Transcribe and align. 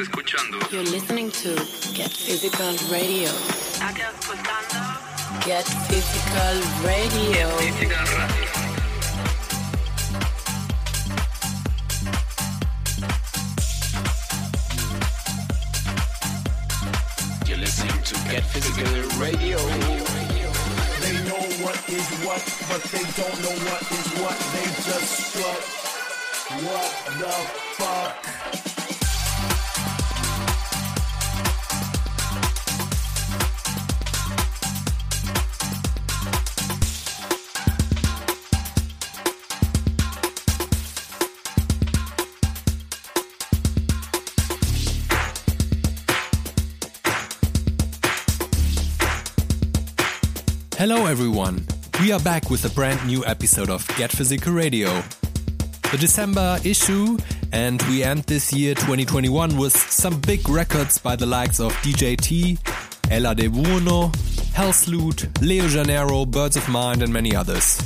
escuchando 0.00 0.58
You're 0.70 0.84
listening 0.84 1.30
to 1.30 1.54
Get 1.94 2.10
Physical 2.10 2.72
Radio. 2.90 3.30
Get 5.44 5.64
Physical 5.88 6.56
Radio. 6.84 7.48
Physical 7.58 8.06
Radio. 8.16 8.48
You're 17.46 17.58
listening 17.58 18.02
to 18.04 18.14
Get 18.30 18.44
Physical 18.44 19.20
Radio. 19.20 19.58
They 21.00 21.12
know 21.28 21.44
what 21.62 21.76
is 21.88 22.08
what, 22.24 22.42
but 22.68 22.82
they 22.90 23.04
don't 23.20 23.38
know 23.42 23.56
what 23.68 23.82
is 23.92 24.08
what. 24.20 24.38
They 24.54 24.66
just 24.80 25.10
strut. 25.28 25.62
What 26.64 26.90
the 27.18 27.32
fuck? 27.76 28.29
Hello, 50.80 51.04
everyone. 51.04 51.62
We 52.00 52.10
are 52.10 52.20
back 52.20 52.48
with 52.48 52.64
a 52.64 52.70
brand 52.70 53.06
new 53.06 53.22
episode 53.26 53.68
of 53.68 53.86
Get 53.98 54.10
Physical 54.10 54.54
Radio. 54.54 55.02
The 55.92 55.98
December 56.00 56.56
issue, 56.64 57.18
and 57.52 57.82
we 57.82 58.02
end 58.02 58.22
this 58.22 58.50
year 58.50 58.74
2021 58.74 59.58
with 59.58 59.76
some 59.76 60.18
big 60.22 60.48
records 60.48 60.96
by 60.96 61.16
the 61.16 61.26
likes 61.26 61.60
of 61.60 61.74
DJ 61.82 62.16
T, 62.16 62.56
Ella 63.10 63.34
De 63.34 63.48
Buono, 63.48 64.08
Hellsloot, 64.54 65.42
Leo 65.42 65.68
Janeiro, 65.68 66.24
Birds 66.24 66.56
of 66.56 66.66
Mind, 66.70 67.02
and 67.02 67.12
many 67.12 67.36
others. 67.36 67.76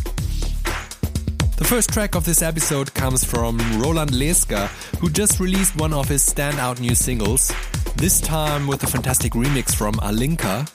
The 1.56 1.66
first 1.66 1.92
track 1.92 2.14
of 2.14 2.24
this 2.24 2.42
episode 2.42 2.94
comes 2.94 3.24
from 3.24 3.58
Roland 3.80 4.12
Leesker, 4.12 4.68
who 5.00 5.10
just 5.10 5.40
released 5.40 5.74
one 5.74 5.92
of 5.92 6.08
his 6.08 6.22
standout 6.22 6.78
new 6.78 6.94
singles, 6.94 7.52
this 7.96 8.20
time 8.20 8.68
with 8.68 8.84
a 8.84 8.86
fantastic 8.86 9.32
remix 9.32 9.74
from 9.74 9.94
Alinka. 9.94 10.70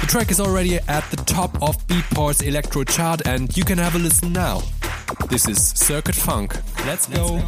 The 0.00 0.06
track 0.06 0.30
is 0.30 0.40
already 0.40 0.76
at 0.88 1.04
the 1.10 1.16
top 1.16 1.62
of 1.62 1.76
Beatport's 1.86 2.42
electro 2.42 2.84
chart 2.84 3.26
and 3.26 3.54
you 3.56 3.64
can 3.64 3.78
have 3.78 3.94
a 3.94 3.98
listen 3.98 4.32
now. 4.32 4.62
This 5.28 5.48
is 5.48 5.58
Circuit 5.58 6.14
Funk. 6.14 6.56
Let's 6.86 7.06
go. 7.06 7.42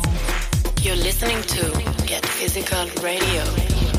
You're 0.80 0.96
listening 0.96 1.42
to 1.42 2.06
Get 2.06 2.24
Physical 2.26 2.86
Radio. 3.02 3.91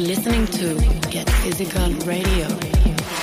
listening 0.00 0.46
to 0.46 0.74
Get 1.10 1.28
Physical 1.28 1.90
Radio. 2.06 3.19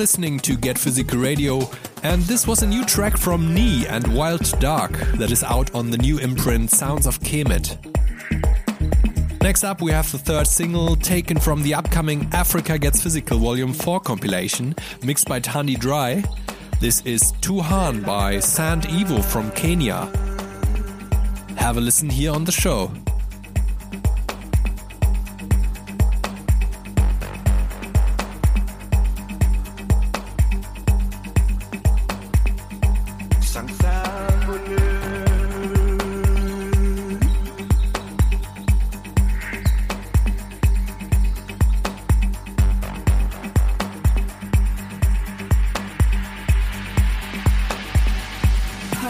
Listening 0.00 0.40
to 0.40 0.56
Get 0.56 0.78
Physical 0.78 1.18
Radio, 1.18 1.60
And 2.02 2.22
this 2.22 2.46
was 2.46 2.62
a 2.62 2.66
new 2.66 2.86
track 2.86 3.18
from 3.18 3.52
Knee 3.52 3.86
and 3.86 4.16
Wild 4.16 4.58
Dark 4.58 4.92
that 5.18 5.30
is 5.30 5.44
out 5.44 5.74
on 5.74 5.90
the 5.90 5.98
new 5.98 6.16
imprint 6.16 6.70
Sounds 6.70 7.06
of 7.06 7.20
Kemet. 7.20 7.76
Next 9.42 9.62
up, 9.62 9.82
we 9.82 9.92
have 9.92 10.10
the 10.10 10.16
third 10.16 10.46
single 10.46 10.96
taken 10.96 11.38
from 11.38 11.62
the 11.62 11.74
upcoming 11.74 12.26
Africa 12.32 12.78
Gets 12.78 13.02
Physical 13.02 13.38
Volume 13.38 13.74
4 13.74 14.00
compilation, 14.00 14.74
mixed 15.04 15.28
by 15.28 15.38
Thandi 15.38 15.76
Draai. 15.76 16.24
This 16.80 17.02
is 17.02 17.32
Tuhan 17.42 18.02
by 18.02 18.40
Sand 18.40 18.84
Evo 18.84 19.22
from 19.22 19.50
Kenya. 19.50 20.06
Have 21.56 21.76
a 21.76 21.80
listen 21.82 22.08
here 22.08 22.32
on 22.32 22.46
the 22.46 22.52
show. 22.52 22.90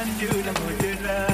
هنجي 0.00 0.26
ولما 0.26 0.70
جينا 0.80 1.29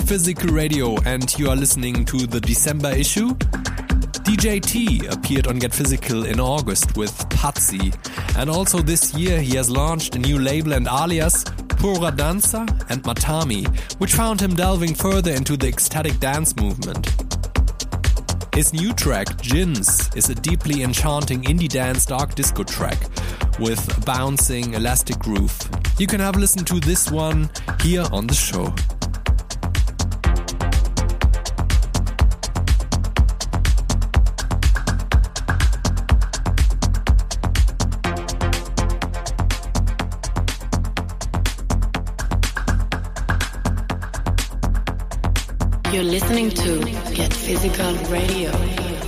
Physical 0.09 0.49
Radio, 0.49 0.97
and 1.05 1.37
you 1.37 1.51
are 1.51 1.55
listening 1.55 2.03
to 2.05 2.25
the 2.25 2.41
December 2.41 2.89
issue. 2.89 3.29
DJ 4.25 4.59
T 4.59 5.05
appeared 5.05 5.45
on 5.45 5.59
Get 5.59 5.71
Physical 5.71 6.25
in 6.25 6.39
August 6.39 6.97
with 6.97 7.29
Patsy, 7.29 7.93
and 8.35 8.49
also 8.49 8.79
this 8.79 9.13
year 9.13 9.39
he 9.39 9.55
has 9.55 9.69
launched 9.69 10.15
a 10.15 10.17
new 10.17 10.39
label 10.39 10.73
and 10.73 10.87
alias 10.87 11.43
Pura 11.77 12.11
Danza 12.11 12.65
and 12.89 13.03
Matami, 13.03 13.67
which 13.99 14.13
found 14.13 14.41
him 14.41 14.55
delving 14.55 14.95
further 14.95 15.31
into 15.31 15.55
the 15.55 15.67
ecstatic 15.67 16.19
dance 16.19 16.55
movement. 16.55 17.07
His 18.55 18.73
new 18.73 18.93
track, 18.93 19.27
Jins, 19.43 20.09
is 20.17 20.27
a 20.31 20.35
deeply 20.35 20.81
enchanting 20.81 21.43
indie 21.43 21.69
dance 21.69 22.07
dark 22.07 22.33
disco 22.33 22.63
track 22.63 22.97
with 23.59 23.95
a 23.95 24.01
bouncing 24.01 24.73
elastic 24.73 25.19
groove. 25.19 25.55
You 25.99 26.07
can 26.07 26.19
have 26.19 26.35
a 26.35 26.39
listen 26.39 26.65
to 26.65 26.79
this 26.79 27.11
one 27.11 27.47
here 27.79 28.05
on 28.11 28.25
the 28.25 28.33
show. 28.33 28.73
You're 45.99 46.07
listening 46.07 46.49
to 46.51 46.79
Get 47.13 47.33
Physical 47.33 47.93
Radio. 48.05 48.98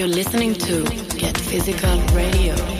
You're 0.00 0.08
listening 0.08 0.54
to 0.54 0.82
Get 1.18 1.36
Physical 1.36 1.98
Radio. 2.14 2.79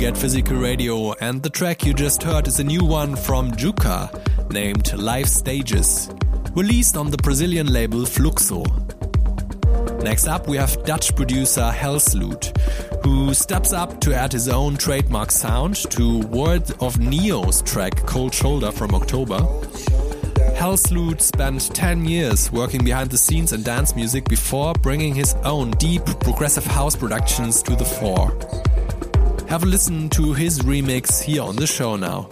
Get 0.00 0.16
Physical 0.16 0.56
Radio, 0.56 1.12
and 1.20 1.42
the 1.42 1.50
track 1.50 1.84
you 1.84 1.92
just 1.92 2.22
heard 2.22 2.48
is 2.48 2.58
a 2.58 2.64
new 2.64 2.82
one 2.82 3.14
from 3.14 3.52
Juca 3.52 4.08
named 4.50 4.94
Life 4.94 5.26
Stages, 5.26 6.08
released 6.56 6.96
on 6.96 7.10
the 7.10 7.18
Brazilian 7.18 7.70
label 7.70 8.06
Fluxo. 8.06 8.64
Next 10.02 10.26
up, 10.26 10.48
we 10.48 10.56
have 10.56 10.82
Dutch 10.86 11.14
producer 11.14 11.70
Helsloot, 11.70 12.56
who 13.04 13.34
steps 13.34 13.74
up 13.74 14.00
to 14.00 14.14
add 14.14 14.32
his 14.32 14.48
own 14.48 14.78
trademark 14.78 15.30
sound 15.30 15.76
to 15.90 16.20
Word 16.28 16.70
of 16.80 16.98
Neo's 16.98 17.60
track 17.60 17.94
Cold 18.06 18.32
Shoulder 18.32 18.72
from 18.72 18.94
October. 18.94 19.40
Helsloot 20.56 21.20
spent 21.20 21.74
10 21.74 22.06
years 22.06 22.50
working 22.50 22.82
behind 22.82 23.10
the 23.10 23.18
scenes 23.18 23.52
in 23.52 23.62
dance 23.62 23.94
music 23.94 24.26
before 24.30 24.72
bringing 24.80 25.14
his 25.14 25.34
own 25.44 25.72
deep 25.72 26.06
progressive 26.20 26.64
house 26.64 26.96
productions 26.96 27.62
to 27.64 27.76
the 27.76 27.84
fore. 27.84 28.34
Have 29.50 29.64
a 29.64 29.66
listen 29.66 30.08
to 30.10 30.32
his 30.32 30.60
remix 30.60 31.20
here 31.20 31.42
on 31.42 31.56
the 31.56 31.66
show 31.66 31.96
now. 31.96 32.28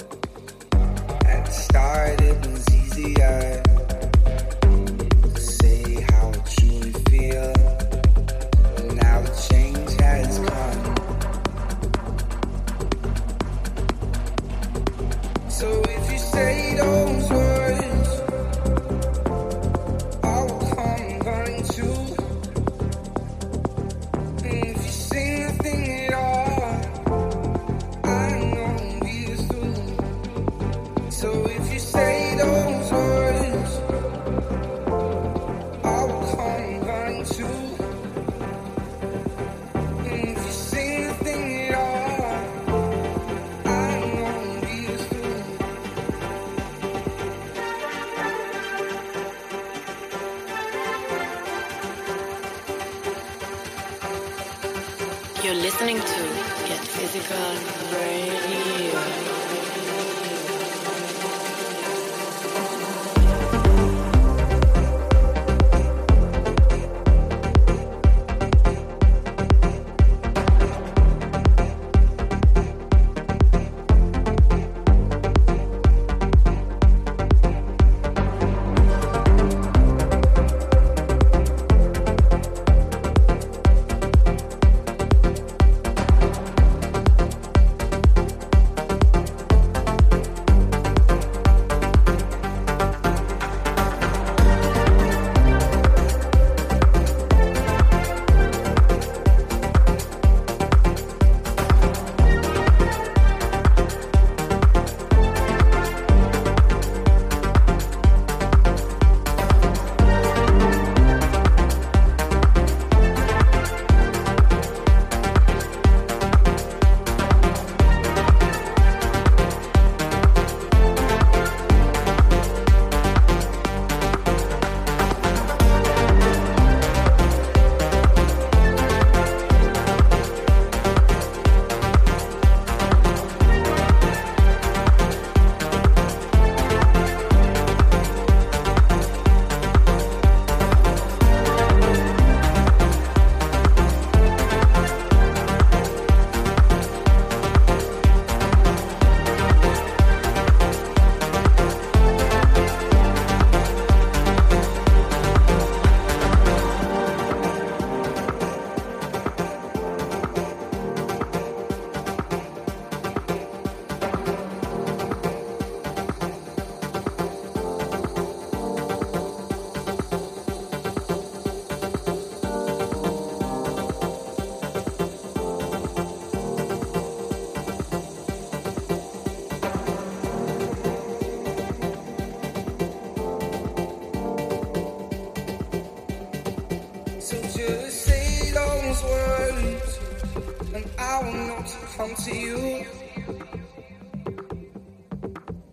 Come 191.98 192.14
to 192.14 192.36
you. 192.36 192.86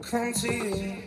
Come 0.01 0.33
to 0.33 0.55
you. 0.55 1.04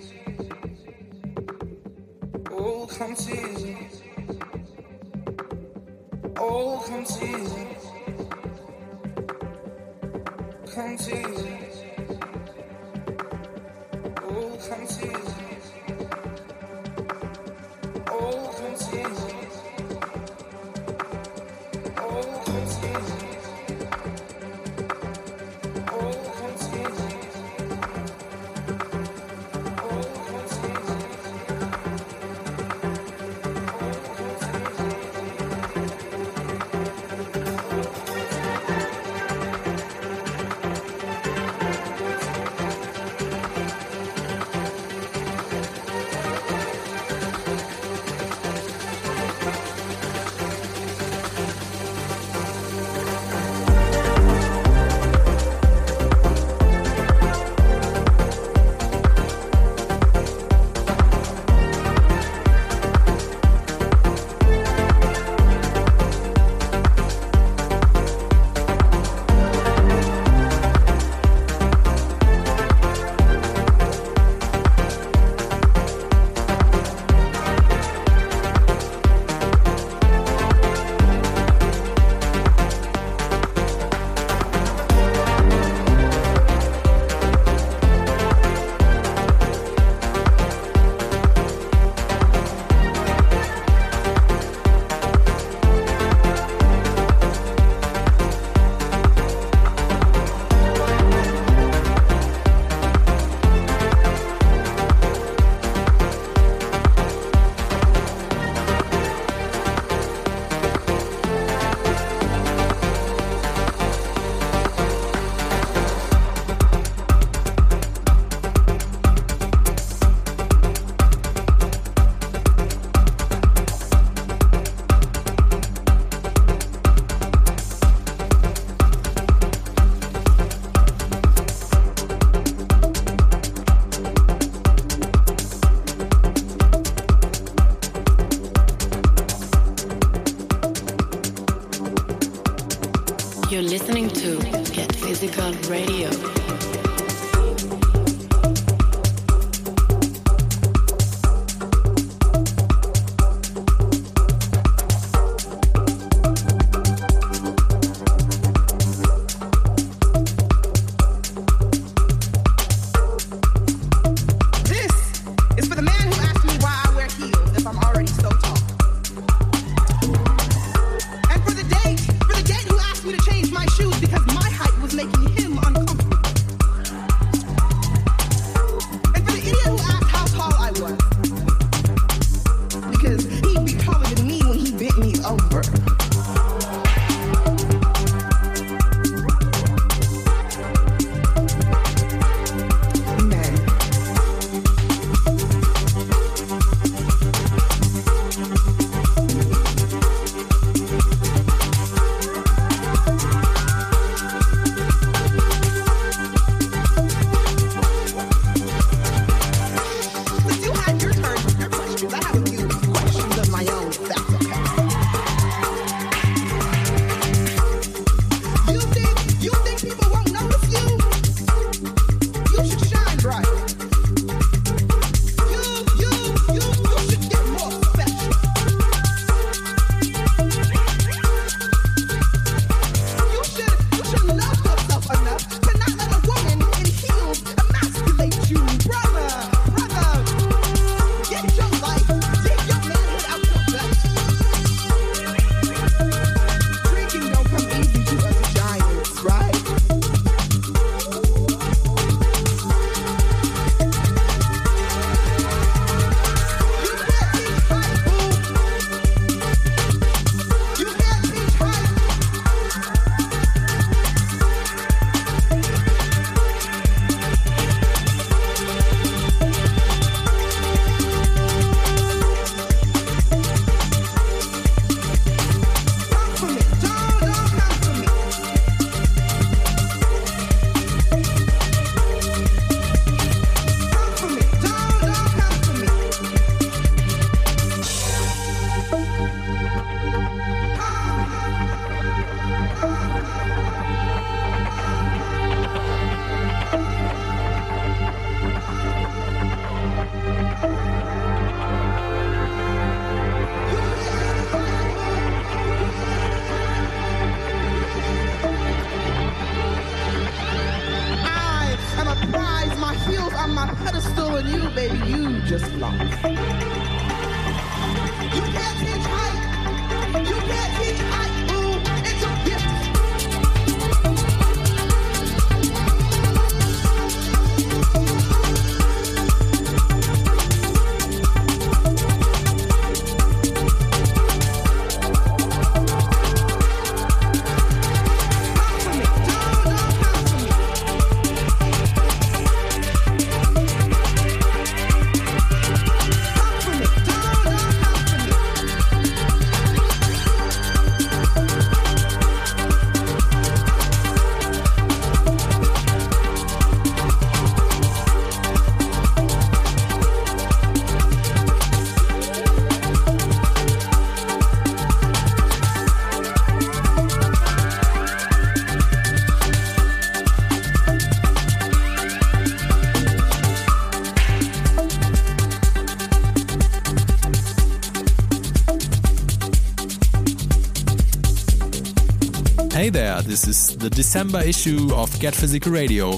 Hey 382.88 382.92
there, 382.92 383.20
this 383.20 383.46
is 383.46 383.76
the 383.76 383.90
December 383.90 384.40
issue 384.40 384.94
of 384.94 385.20
Get 385.20 385.34
Physical 385.34 385.70
Radio. 385.72 386.12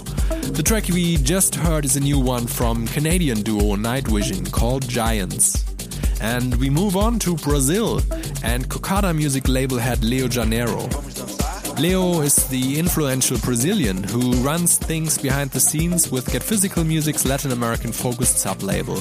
The 0.55 0.63
track 0.63 0.87
we 0.87 1.17
just 1.17 1.57
heard 1.57 1.85
is 1.85 1.97
a 1.97 2.01
new 2.01 2.21
one 2.21 2.47
from 2.47 2.87
Canadian 2.87 3.43
duo 3.43 3.75
Night 3.75 4.07
Vision 4.07 4.47
called 4.47 4.89
Giants. 4.89 5.65
And 6.21 6.55
we 6.61 6.71
move 6.71 6.97
on 6.97 7.19
to 7.27 7.35
Brazil 7.39 7.97
and 8.45 8.69
Cocada 8.69 9.13
music 9.13 9.49
label 9.49 9.79
head 9.79 10.05
Leo 10.05 10.29
Janeiro. 10.29 10.89
Leo 11.77 12.21
is 12.21 12.37
the 12.47 12.79
influential 12.79 13.39
Brazilian 13.39 14.05
who 14.05 14.35
runs 14.35 14.79
things 14.79 15.19
behind 15.19 15.51
the 15.51 15.59
scenes 15.59 16.13
with 16.13 16.31
Get 16.31 16.45
Physical 16.45 16.85
Music's 16.85 17.25
Latin 17.25 17.51
American 17.51 17.91
focused 17.91 18.39
sub 18.39 18.63
label. 18.63 18.99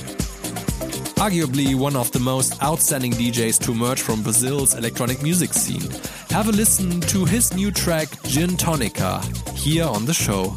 Arguably 1.22 1.76
one 1.76 1.96
of 1.96 2.12
the 2.14 2.20
most 2.20 2.64
outstanding 2.64 3.12
DJs 3.12 3.60
to 3.60 3.74
emerge 3.74 4.02
from 4.02 4.24
Brazil's 4.24 4.74
electronic 4.74 5.22
music 5.22 5.54
scene 5.54 5.88
have 6.32 6.48
a 6.48 6.52
listen 6.52 7.02
to 7.02 7.26
his 7.26 7.54
new 7.56 7.72
track 7.72 8.08
Gin 8.24 8.52
Tonica 8.52 9.22
here 9.58 9.86
on 9.86 10.06
the 10.06 10.14
show. 10.14 10.56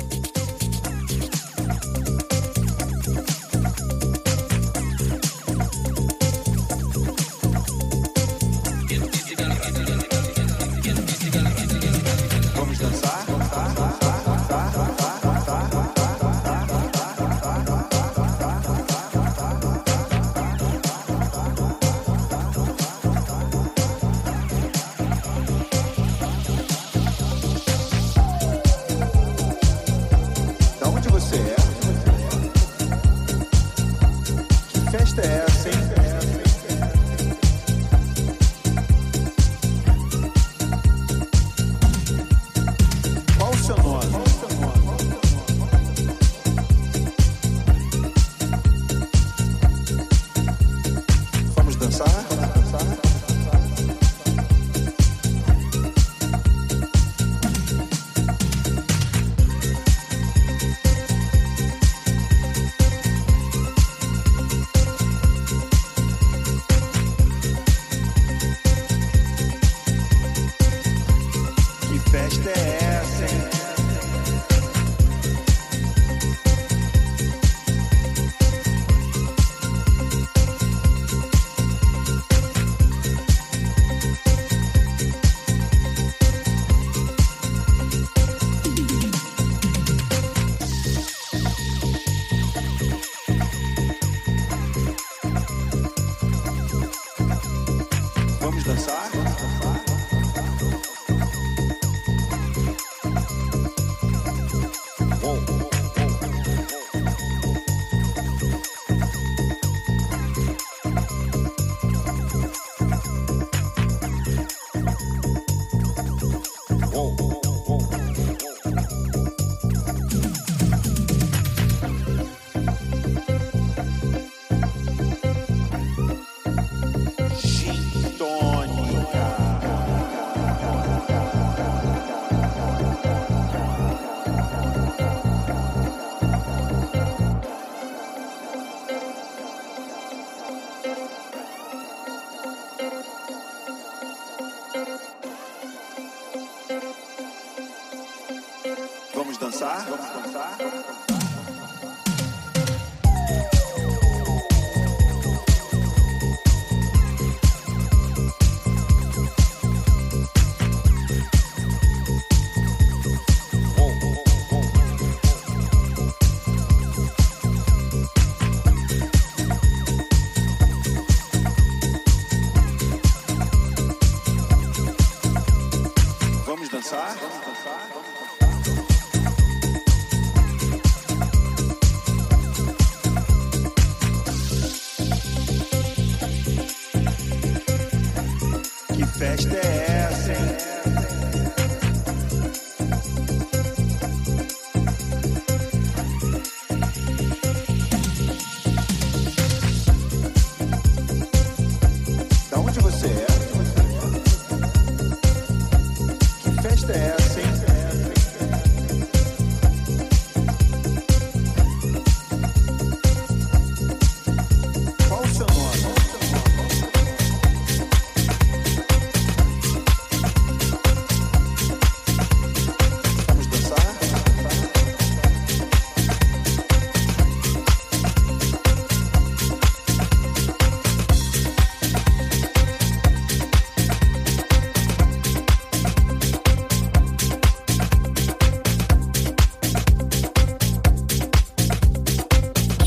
Dançar? 149.53 149.85
Vamos 149.85 150.11
dançar? 150.11 150.92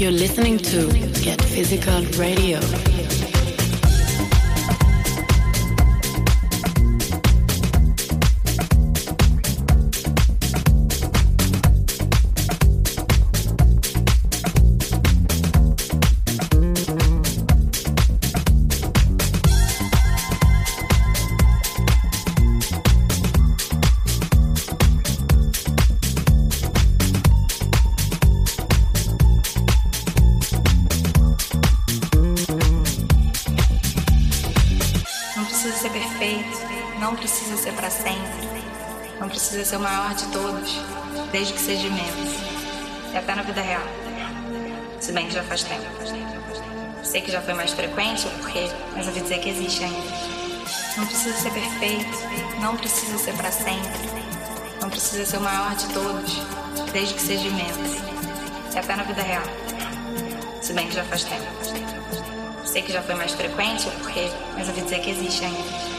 You're 0.06 0.12
listening 0.12 0.60
to 0.60 0.86
Get 1.24 1.42
Physical 1.42 2.04
Radio. 2.20 2.60
Ser 39.66 39.78
o 39.78 39.80
maior 39.80 40.14
de 40.14 40.28
todos, 40.28 40.80
desde 41.32 41.54
que 41.54 41.60
seja 41.60 41.88
imenso. 41.88 42.40
E 43.12 43.18
até 43.18 43.34
na 43.34 43.42
vida 43.42 43.64
real. 43.64 43.82
Se 45.00 45.12
bem 45.12 45.26
que 45.26 45.34
já 45.34 45.42
faz 45.42 45.64
tempo. 45.64 45.84
Sei 47.02 47.20
que 47.22 47.32
já 47.32 47.42
foi 47.42 47.56
mais 47.56 47.72
frequente 47.72 48.28
o 48.28 48.30
porquê, 48.42 48.70
mas 48.96 49.08
ouvi 49.08 49.22
dizer 49.22 49.40
que 49.40 49.50
existe 49.50 49.84
ainda. 49.84 49.98
Não 50.98 51.08
precisa 51.08 51.36
ser 51.36 51.52
perfeito, 51.52 52.16
não 52.62 52.78
precisa 52.78 53.18
ser 53.18 53.34
para 53.34 53.52
sempre. 53.52 53.90
Não 54.80 54.88
precisa 54.88 55.26
ser 55.26 55.38
o 55.38 55.42
maior 55.42 55.76
de 55.76 55.88
todos, 55.88 56.40
desde 56.94 57.16
que 57.16 57.22
seja 57.22 57.48
imenso. 57.48 58.06
E 58.72 58.78
até 58.78 58.96
na 58.96 59.02
vida 59.02 59.24
real. 59.24 59.46
Se 60.62 60.74
bem 60.74 60.88
que 60.88 60.94
já 60.94 61.04
faz 61.06 61.24
tempo. 61.24 61.44
Sei 62.64 62.84
que 62.84 62.94
já 62.94 63.02
foi 63.02 63.16
mais 63.16 63.32
frequente 63.32 63.88
o 63.88 63.92
porquê, 63.94 64.30
mas 64.56 64.68
ouvi 64.68 64.82
dizer 64.82 65.00
que 65.00 65.10
existe 65.10 65.44
ainda. 65.44 65.95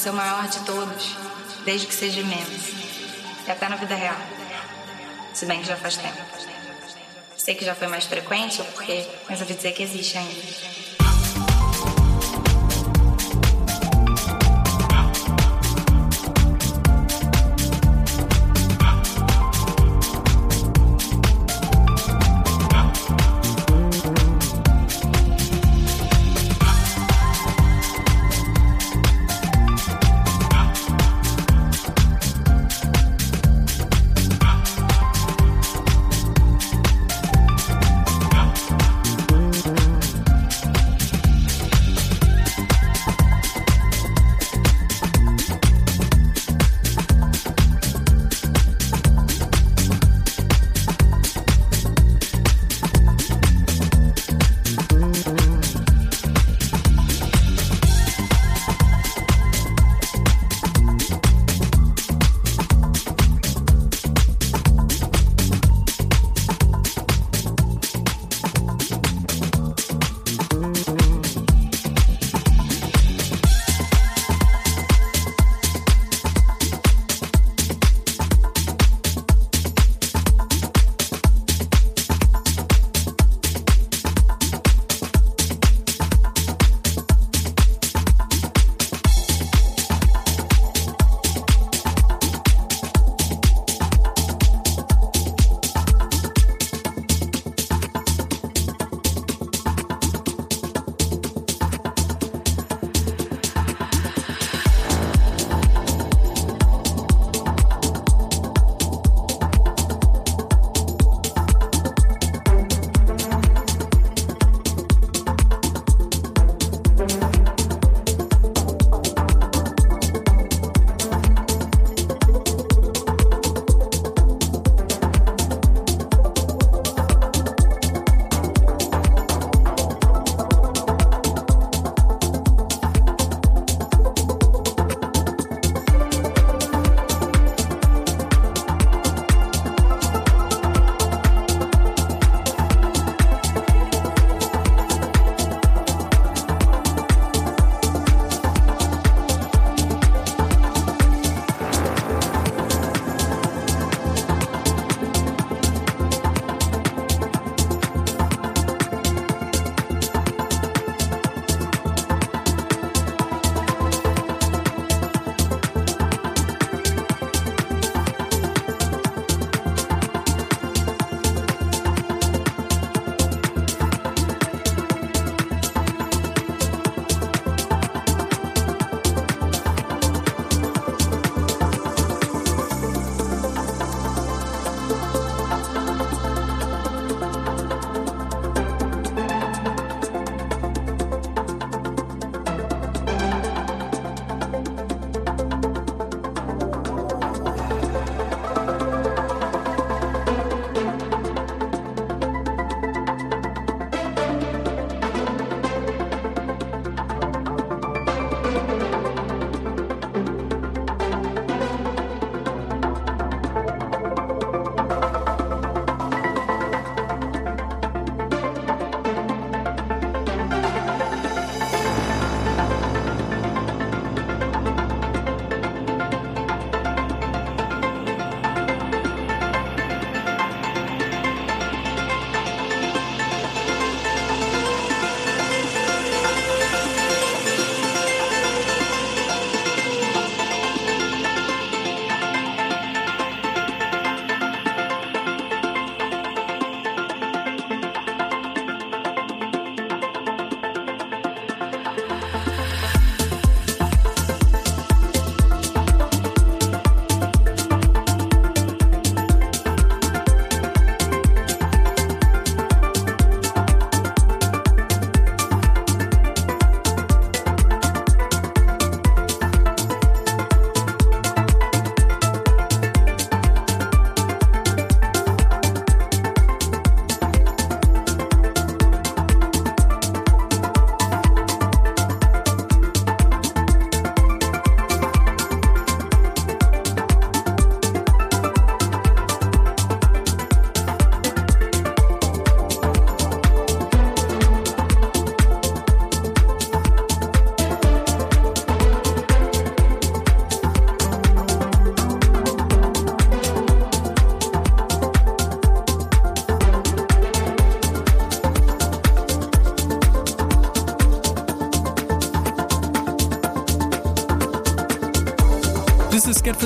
Ser 0.00 0.10
o 0.10 0.14
maior 0.14 0.48
de 0.48 0.60
todos, 0.60 1.14
desde 1.64 1.86
que 1.86 1.94
seja 1.94 2.20
imenso. 2.20 2.74
E 3.46 3.50
até 3.50 3.68
na 3.68 3.76
vida 3.76 3.94
real. 3.94 4.16
Se 5.34 5.44
bem 5.44 5.60
que 5.60 5.66
já 5.66 5.76
faz 5.76 5.96
tempo. 5.96 6.18
Sei 7.36 7.54
que 7.54 7.64
já 7.64 7.74
foi 7.74 7.86
mais 7.86 8.04
frequente 8.04 8.62
o 8.62 8.64
porquê, 8.64 9.06
mas 9.28 9.40
eu 9.40 9.46
vou 9.46 9.54
dizer 9.54 9.72
que 9.72 9.82
existe 9.82 10.16
ainda. 10.16 10.69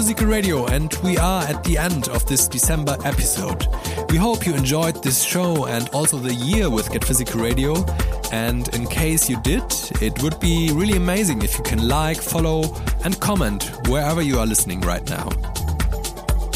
Physical 0.04 0.26
Radio, 0.26 0.66
and 0.66 0.92
we 1.02 1.16
are 1.16 1.44
at 1.44 1.64
the 1.64 1.78
end 1.78 2.10
of 2.10 2.26
this 2.26 2.46
December 2.46 2.94
episode. 3.06 3.66
We 4.10 4.18
hope 4.18 4.46
you 4.46 4.52
enjoyed 4.52 5.02
this 5.02 5.22
show 5.22 5.64
and 5.64 5.88
also 5.94 6.18
the 6.18 6.34
year 6.34 6.68
with 6.68 6.92
Get 6.92 7.02
Physical 7.02 7.40
Radio. 7.40 7.86
And 8.30 8.68
in 8.74 8.86
case 8.86 9.30
you 9.30 9.40
did, 9.40 9.64
it 10.02 10.22
would 10.22 10.38
be 10.40 10.70
really 10.74 10.98
amazing 10.98 11.40
if 11.40 11.56
you 11.56 11.64
can 11.64 11.88
like, 11.88 12.18
follow, 12.18 12.76
and 13.02 13.18
comment 13.20 13.70
wherever 13.88 14.20
you 14.20 14.38
are 14.38 14.44
listening 14.44 14.82
right 14.82 15.08
now. 15.08 15.30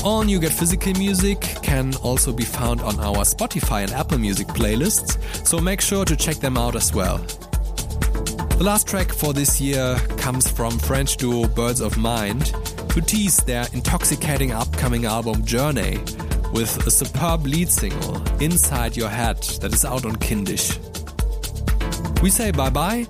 All 0.04 0.24
new 0.24 0.38
Get 0.40 0.52
Physical 0.52 0.92
music 0.98 1.40
can 1.62 1.94
also 2.02 2.34
be 2.34 2.44
found 2.44 2.82
on 2.82 3.00
our 3.00 3.24
Spotify 3.24 3.82
and 3.82 3.92
Apple 3.92 4.18
Music 4.18 4.46
playlists, 4.48 5.16
so 5.46 5.58
make 5.58 5.80
sure 5.80 6.04
to 6.04 6.14
check 6.14 6.36
them 6.36 6.58
out 6.58 6.76
as 6.76 6.94
well. 6.94 7.16
The 8.58 8.64
last 8.64 8.88
track 8.88 9.10
for 9.10 9.32
this 9.32 9.58
year 9.58 9.96
comes 10.18 10.50
from 10.50 10.78
French 10.80 11.16
duo 11.16 11.46
Birds 11.46 11.80
of 11.80 11.96
Mind, 11.96 12.52
who 12.98 13.04
tease 13.04 13.36
their 13.44 13.64
intoxicating 13.74 14.50
upcoming 14.50 15.04
album 15.04 15.44
Journey 15.44 15.98
with 16.52 16.84
a 16.84 16.90
superb 16.90 17.46
lead 17.46 17.68
single, 17.68 18.20
Inside 18.42 18.96
Your 18.96 19.08
Head, 19.08 19.40
that 19.60 19.72
is 19.72 19.84
out 19.84 20.04
on 20.04 20.16
Kindisch. 20.16 20.76
We 22.22 22.30
say 22.30 22.50
bye 22.50 22.70
bye 22.70 23.06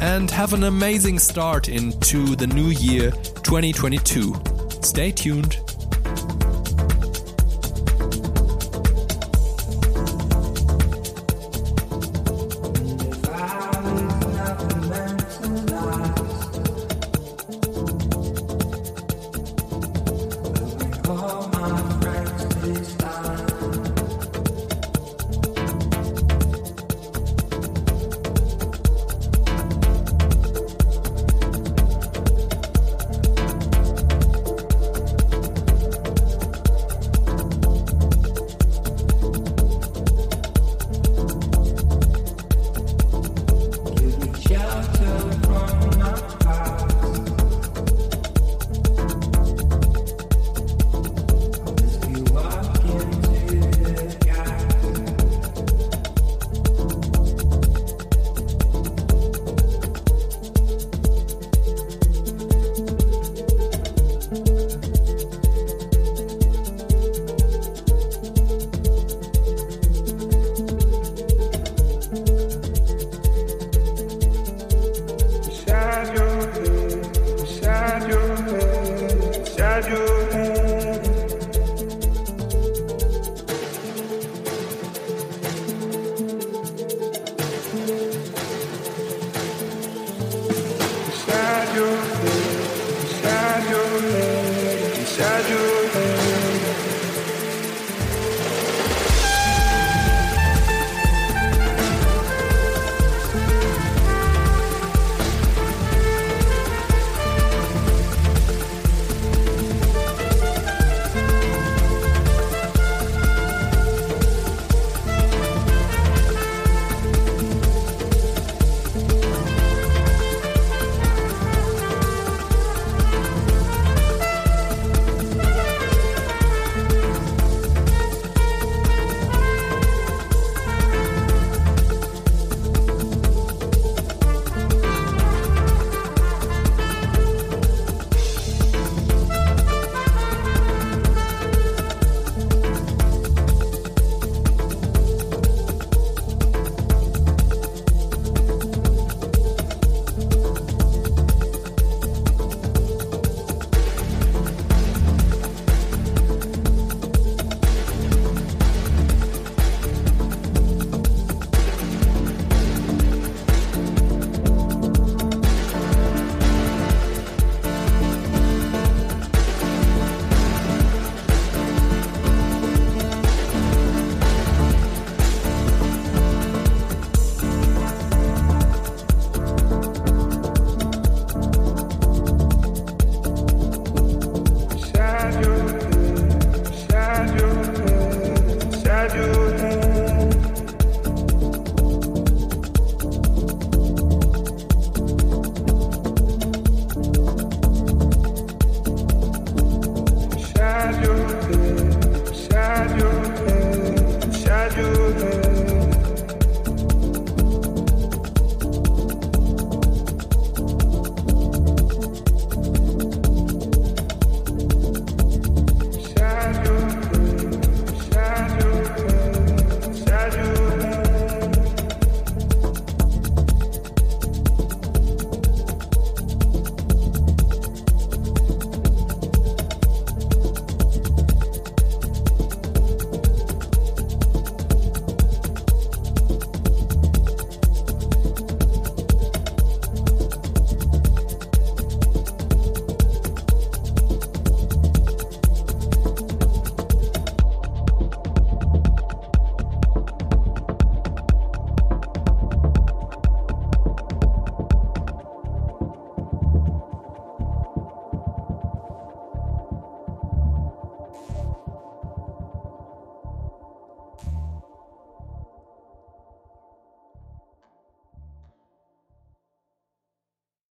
and 0.00 0.30
have 0.30 0.52
an 0.52 0.62
amazing 0.62 1.18
start 1.18 1.68
into 1.68 2.36
the 2.36 2.46
new 2.46 2.68
year 2.68 3.10
2022. 3.42 4.32
Stay 4.80 5.10
tuned. 5.10 5.61